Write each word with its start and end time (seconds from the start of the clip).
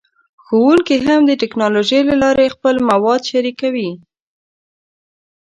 ښوونکي 0.43 0.95
هم 1.07 1.19
د 1.25 1.31
ټیکنالوژۍ 1.41 2.01
له 2.09 2.15
لارې 2.23 2.53
خپل 2.55 2.75
مواد 2.89 3.21
شریکوي. 3.31 3.91